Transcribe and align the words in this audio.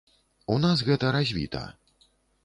У 0.53 0.53
нас 0.63 0.81
гэта 0.87 1.11
развіта. 1.15 1.61